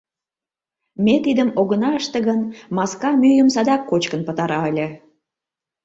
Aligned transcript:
Ме 1.03 1.15
тидым 1.25 1.49
огына 1.61 1.89
ыште 1.99 2.17
гын, 2.27 2.39
маска 2.75 3.09
мӱйым 3.21 3.49
садак 3.55 3.81
кочкын 3.89 4.21
пытара 4.27 4.59
ыле. 4.69 4.87